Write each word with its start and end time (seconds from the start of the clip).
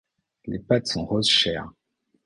Les 0.47 0.57
pattes 0.57 0.87
sont 0.87 1.05
rose 1.05 1.29
chair. 1.29 1.69